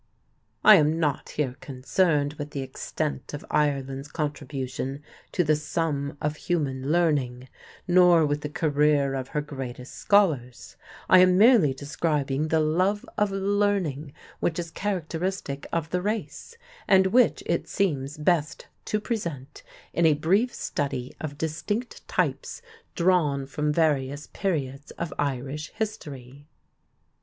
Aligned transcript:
I 0.63 0.77
am 0.77 0.99
not 0.99 1.29
here 1.37 1.57
concerned 1.61 2.33
with 2.39 2.49
the 2.49 2.61
extent 2.63 3.35
of 3.35 3.45
Ireland's 3.51 4.07
contribution 4.07 5.03
to 5.31 5.43
the 5.43 5.55
sum 5.55 6.17
of 6.19 6.37
human 6.37 6.91
learning, 6.91 7.49
nor 7.87 8.25
with 8.25 8.41
the 8.41 8.49
career 8.49 9.13
of 9.13 9.27
her 9.27 9.41
greatest 9.41 9.93
scholars; 9.93 10.75
I 11.07 11.19
am 11.19 11.37
merely 11.37 11.71
describing 11.75 12.47
the 12.47 12.59
love 12.59 13.05
of 13.15 13.29
learning 13.29 14.13
which 14.39 14.57
is 14.57 14.71
characteristic 14.71 15.67
of 15.71 15.91
the 15.91 16.01
race, 16.01 16.55
and 16.87 17.05
which 17.05 17.43
it 17.45 17.67
seems 17.67 18.17
best 18.17 18.69
to 18.85 18.99
present 18.99 19.61
in 19.93 20.07
a 20.07 20.15
brief 20.15 20.51
study 20.51 21.13
of 21.21 21.37
distinct 21.37 22.07
types 22.07 22.63
drawn 22.95 23.45
from 23.45 23.71
various 23.71 24.25
periods 24.33 24.89
of 24.97 25.13
Irish 25.19 25.69
history. 25.75 26.47